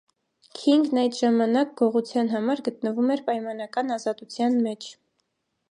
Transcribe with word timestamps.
Քինգն 0.59 0.99
այդ 1.01 1.17
ժամանակ, 1.17 1.75
գողության 1.81 2.33
համար, 2.35 2.65
գտնվում 2.69 3.15
էր 3.17 3.25
պայմանական 3.29 3.97
ազատության 3.99 4.59
մեջ։ 4.69 4.91